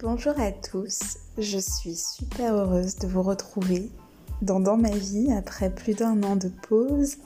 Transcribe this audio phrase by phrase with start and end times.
[0.00, 3.90] Bonjour à tous, je suis super heureuse de vous retrouver
[4.42, 7.16] dans Dans ma vie après plus d'un an de pause.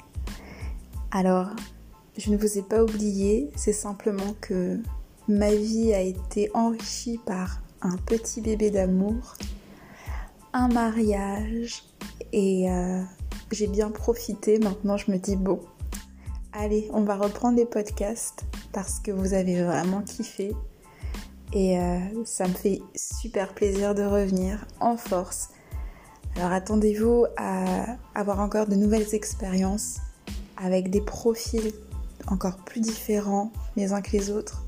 [1.11, 1.51] Alors,
[2.17, 4.81] je ne vous ai pas oublié, c'est simplement que
[5.29, 9.35] ma vie a été enrichie par un petit bébé d'amour,
[10.55, 11.85] un mariage
[12.33, 13.03] et euh,
[13.51, 14.59] j'ai bien profité.
[14.59, 15.61] Maintenant, je me dis bon,
[16.55, 20.55] allez, on va reprendre les podcasts parce que vous avez vraiment kiffé
[21.53, 25.51] et euh, ça me fait super plaisir de revenir en force.
[26.37, 29.99] Alors attendez-vous à avoir encore de nouvelles expériences
[30.57, 31.73] avec des profils
[32.29, 34.65] encore plus différents les uns que les autres.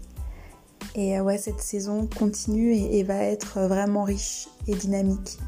[0.95, 5.39] Et euh, ouais, cette saison continue et, va être vraiment riche et dynamique.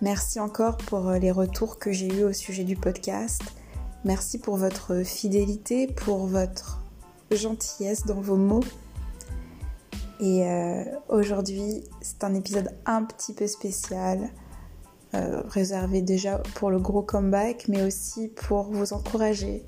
[0.00, 3.42] Merci encore pour euh, les retours que j'ai eus au sujet du podcast.
[4.04, 6.80] Merci pour votre fidélité, pour votre
[7.32, 8.64] gentillesse dans vos mots
[10.20, 14.28] et euh, aujourd'hui, c'est un épisode un petit peu spécial,
[15.14, 19.64] euh, réservé déjà pour le gros comeback, mais aussi pour vous encourager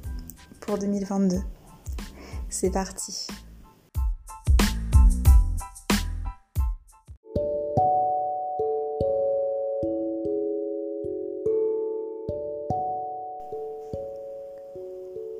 [0.60, 1.38] pour 2022.
[2.50, 3.28] C'est parti.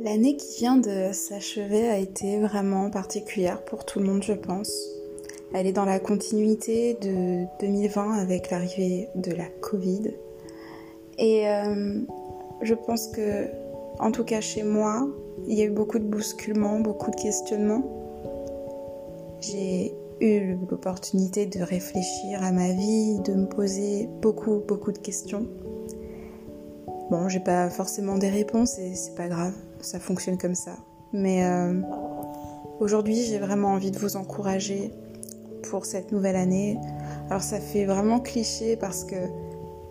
[0.00, 5.02] L'année qui vient de s'achever a été vraiment particulière pour tout le monde, je pense.
[5.55, 10.12] Elle est dans la continuité de 2020 avec l'arrivée de la Covid.
[11.19, 12.00] Et euh,
[12.62, 13.48] je pense que,
[13.98, 15.06] en tout cas chez moi,
[15.47, 17.83] il y a eu beaucoup de bousculements, beaucoup de questionnements.
[19.41, 25.47] J'ai eu l'opportunité de réfléchir à ma vie, de me poser beaucoup, beaucoup de questions.
[27.11, 30.77] Bon, j'ai pas forcément des réponses et c'est pas grave, ça fonctionne comme ça.
[31.12, 31.75] Mais euh,
[32.80, 34.92] aujourd'hui, j'ai vraiment envie de vous encourager
[35.72, 36.78] pour cette nouvelle année.
[37.30, 39.16] Alors ça fait vraiment cliché parce que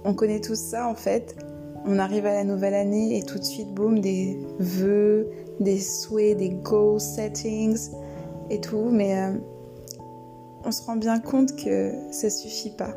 [0.05, 1.35] on connaît tous ça en fait.
[1.87, 5.27] On arrive à la nouvelle année et tout de suite, boum, des vœux,
[5.59, 7.89] des souhaits, des goal settings
[8.51, 8.89] et tout.
[8.91, 9.31] Mais euh,
[10.63, 12.95] on se rend bien compte que ça suffit pas.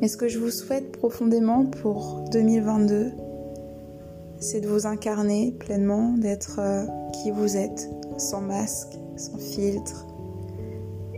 [0.00, 3.12] Mais ce que je vous souhaite profondément pour 2022,
[4.38, 10.06] c'est de vous incarner pleinement, d'être euh, qui vous êtes, sans masque, sans filtre,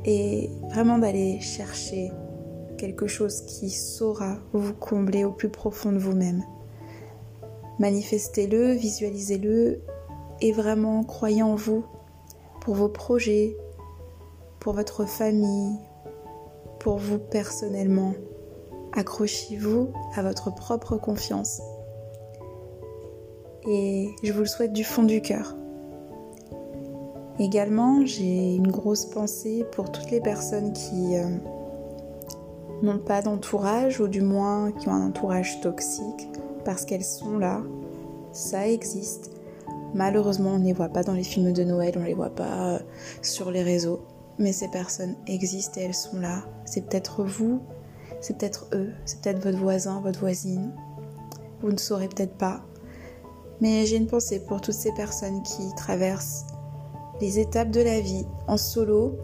[0.05, 2.13] et vraiment d'aller chercher
[2.77, 6.43] quelque chose qui saura vous combler au plus profond de vous-même.
[7.79, 9.81] Manifestez-le, visualisez-le
[10.41, 11.85] et vraiment croyez en vous
[12.61, 13.57] pour vos projets,
[14.61, 15.77] pour votre famille,
[16.81, 18.15] pour vous personnellement.
[18.95, 21.63] Accrochez-vous à votre propre confiance.
[23.69, 25.57] Et je vous le souhaite du fond du cœur.
[27.39, 31.29] Également, j'ai une grosse pensée pour toutes les personnes qui euh,
[32.83, 36.29] n'ont pas d'entourage ou du moins qui ont un entourage toxique
[36.65, 37.63] parce qu'elles sont là.
[38.33, 39.31] Ça existe.
[39.95, 42.35] Malheureusement, on ne les voit pas dans les films de Noël, on ne les voit
[42.35, 42.79] pas euh,
[43.23, 44.01] sur les réseaux.
[44.39, 46.45] Mais ces personnes existent et elles sont là.
[46.65, 47.61] C'est peut-être vous,
[48.21, 50.73] c'est peut-être eux, c'est peut-être votre voisin, votre voisine.
[51.61, 52.63] Vous ne saurez peut-être pas.
[53.61, 56.47] Mais j'ai une pensée pour toutes ces personnes qui traversent
[57.23, 59.17] les étapes de la vie en solo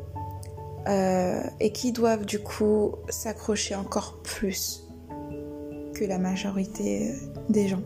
[0.87, 4.87] euh, et qui doivent du coup s'accrocher encore plus
[5.95, 7.15] que la majorité euh,
[7.49, 7.83] des gens.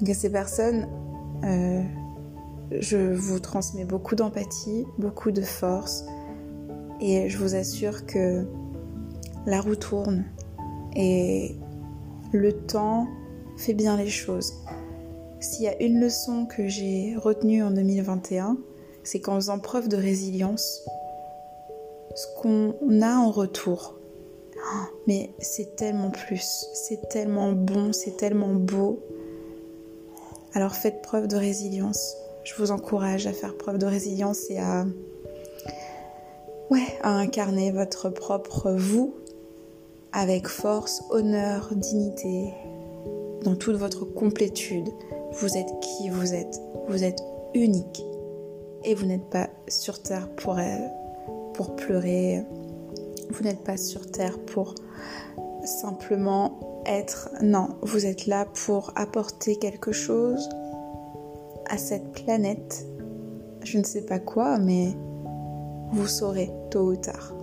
[0.00, 0.86] Donc à ces personnes,
[1.44, 1.82] euh,
[2.78, 6.04] je vous transmets beaucoup d'empathie, beaucoup de force
[7.00, 8.46] et je vous assure que
[9.46, 10.26] la roue tourne
[10.94, 11.56] et
[12.32, 13.08] le temps
[13.56, 14.52] fait bien les choses.
[15.40, 18.56] S'il y a une leçon que j'ai retenue en 2021,
[19.04, 20.84] c'est qu'en faisant preuve de résilience,
[22.14, 23.98] ce qu'on a en retour,
[25.06, 29.00] mais c'est tellement plus, c'est tellement bon, c'est tellement beau.
[30.54, 32.16] Alors faites preuve de résilience.
[32.44, 34.86] Je vous encourage à faire preuve de résilience et à,
[36.70, 39.14] ouais, à incarner votre propre vous
[40.12, 42.52] avec force, honneur, dignité,
[43.44, 44.88] dans toute votre complétude.
[45.32, 46.60] Vous êtes qui vous êtes.
[46.88, 47.22] Vous êtes
[47.54, 48.04] unique.
[48.84, 50.58] Et vous n'êtes pas sur Terre pour,
[51.54, 52.44] pour pleurer.
[53.30, 54.74] Vous n'êtes pas sur Terre pour
[55.64, 57.30] simplement être.
[57.42, 60.48] Non, vous êtes là pour apporter quelque chose
[61.68, 62.86] à cette planète.
[63.64, 64.94] Je ne sais pas quoi, mais
[65.92, 67.34] vous saurez tôt ou tard.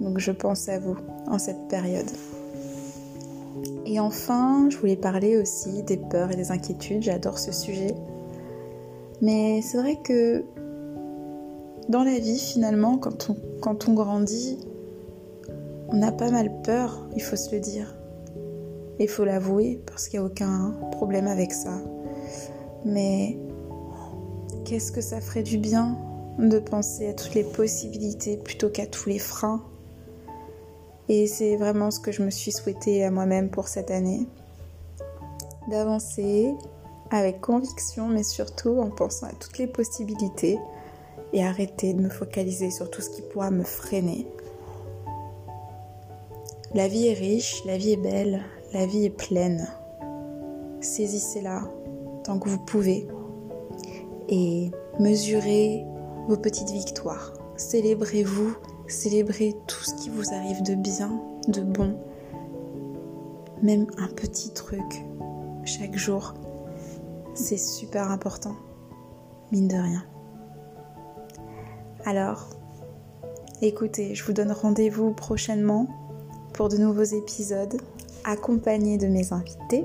[0.00, 0.96] Donc je pense à vous
[1.26, 2.10] en cette période.
[3.92, 7.92] Et enfin, je voulais parler aussi des peurs et des inquiétudes, j'adore ce sujet.
[9.20, 10.44] Mais c'est vrai que
[11.88, 13.30] dans la vie, finalement, quand
[13.88, 14.60] on, grandit,
[15.88, 17.92] on a pas mal peur, il faut se le dire.
[19.00, 21.82] Il faut l'avouer, parce qu'il n'y a aucun problème avec ça.
[22.84, 23.36] Mais
[24.64, 25.98] qu'est-ce que ça ferait du bien
[26.38, 29.64] de penser à toutes les possibilités plutôt qu'à tous les freins.
[31.12, 34.28] Et c'est vraiment ce que je me suis souhaité à moi-même pour cette année.
[35.68, 36.54] D'avancer
[37.10, 40.56] avec conviction, mais surtout en pensant à toutes les possibilités
[41.32, 44.24] et arrêter de me focaliser sur tout ce qui pourra me freiner.
[46.74, 49.66] La vie est riche, la vie est belle, la vie est pleine.
[50.80, 51.62] Saisissez-la
[52.22, 53.08] tant que vous pouvez
[54.28, 54.70] et
[55.00, 55.84] mesurez
[56.28, 57.32] vos petites victoires.
[57.56, 58.54] Célébrez-vous,
[58.90, 61.96] célébrez tout ce qui vous arrive de bien, de bon.
[63.62, 65.04] Même un petit truc
[65.64, 66.34] chaque jour,
[67.34, 68.56] c'est super important,
[69.52, 70.04] mine de rien.
[72.04, 72.48] Alors,
[73.62, 75.86] écoutez, je vous donne rendez-vous prochainement
[76.54, 77.80] pour de nouveaux épisodes
[78.24, 79.84] accompagnés de mes invités.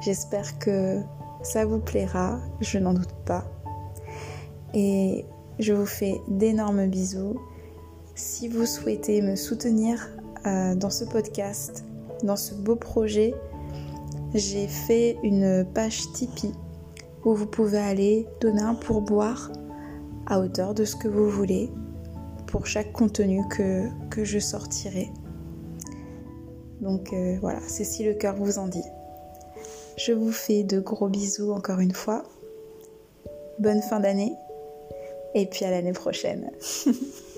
[0.00, 1.00] J'espère que
[1.42, 3.44] ça vous plaira, je n'en doute pas.
[4.74, 5.24] Et
[5.58, 7.36] je vous fais d'énormes bisous.
[8.16, 10.08] Si vous souhaitez me soutenir
[10.46, 11.84] euh, dans ce podcast,
[12.22, 13.34] dans ce beau projet,
[14.34, 16.52] j'ai fait une page Tipeee
[17.24, 19.50] où vous pouvez aller donner un pourboire
[20.26, 21.72] à hauteur de ce que vous voulez
[22.46, 25.10] pour chaque contenu que, que je sortirai.
[26.80, 28.84] Donc euh, voilà, c'est si le cœur vous en dit.
[29.96, 32.22] Je vous fais de gros bisous encore une fois.
[33.58, 34.34] Bonne fin d'année
[35.34, 36.52] et puis à l'année prochaine.